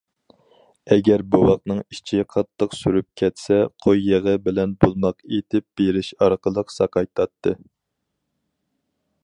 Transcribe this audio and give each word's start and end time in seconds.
ئەگەر 0.93 1.23
بوۋاقنىڭ 1.33 1.81
ئىچى 1.95 2.23
قاتتىق 2.35 2.73
سۈرۈپ 2.77 3.07
كەتسە، 3.23 3.59
قوي 3.85 4.01
يېغى 4.07 4.33
بىلەن 4.47 4.73
بۇلماق 4.85 5.21
ئېتىپ 5.35 5.67
بېرىش 5.83 6.09
ئارقىلىق 6.19 6.75
ساقايتاتتى. 6.79 7.55